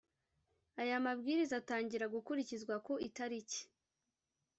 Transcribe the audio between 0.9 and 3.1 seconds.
mabwiriza atangira gukurikizwa ku